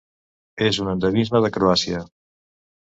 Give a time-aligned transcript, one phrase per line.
[0.69, 2.05] És un endemisme de Croàcia.